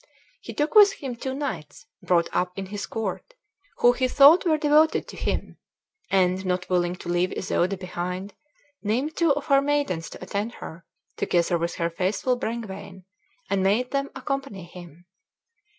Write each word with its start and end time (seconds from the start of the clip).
He 0.39 0.51
took 0.55 0.73
with 0.73 0.93
him 0.93 1.15
two 1.15 1.35
knights, 1.35 1.85
brought 2.01 2.27
up 2.33 2.57
in 2.57 2.65
his 2.73 2.87
court, 2.87 3.35
who 3.77 3.91
he 3.91 4.07
thought 4.07 4.47
were 4.47 4.57
devoted 4.57 5.07
to 5.07 5.15
him; 5.15 5.59
and, 6.09 6.43
not 6.43 6.67
willing 6.71 6.95
to 6.95 7.07
leave 7.07 7.31
Isoude 7.33 7.77
behind, 7.77 8.33
named 8.81 9.15
two 9.15 9.31
of 9.33 9.45
her 9.45 9.61
maidens 9.61 10.09
to 10.09 10.23
attend 10.23 10.53
her, 10.53 10.87
together 11.17 11.55
with 11.59 11.75
her 11.75 11.91
faithful 11.91 12.35
Brengwain, 12.35 13.03
and 13.47 13.61
made 13.61 13.91
them 13.91 14.09
accompany 14.15 14.63
him. 14.63 15.05